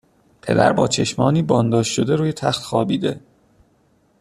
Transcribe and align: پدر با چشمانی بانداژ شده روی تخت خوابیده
پدر 0.41 0.73
با 0.73 0.87
چشمانی 0.87 1.41
بانداژ 1.41 1.87
شده 1.87 2.15
روی 2.15 2.33
تخت 2.33 2.63
خوابیده 2.63 3.21